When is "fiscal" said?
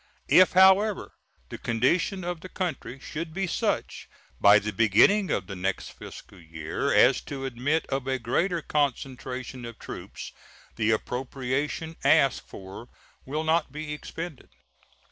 5.89-6.39